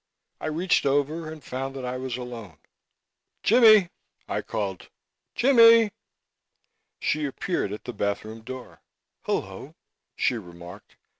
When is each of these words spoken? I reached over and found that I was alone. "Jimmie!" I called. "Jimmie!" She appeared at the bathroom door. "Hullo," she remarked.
I 0.39 0.47
reached 0.47 0.87
over 0.87 1.31
and 1.31 1.43
found 1.43 1.75
that 1.75 1.85
I 1.85 1.97
was 1.97 2.17
alone. 2.17 2.57
"Jimmie!" 3.43 3.91
I 4.27 4.41
called. 4.41 4.89
"Jimmie!" 5.35 5.91
She 6.99 7.25
appeared 7.25 7.71
at 7.71 7.83
the 7.83 7.93
bathroom 7.93 8.41
door. 8.41 8.81
"Hullo," 9.27 9.75
she 10.15 10.39
remarked. 10.39 10.97